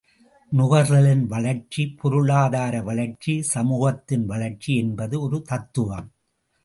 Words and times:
நுகர்தலின் 0.51 1.25
வளர்ச்சி 1.25 1.83
பொருளாதார 1.95 2.81
வளர்ச்சி 2.81 3.41
சமூகத்தின் 3.51 4.25
வளர்ச்சி 4.25 4.75
என்பது 4.75 5.21
ஒரு 5.21 5.41
தத்துவம்! 5.41 6.09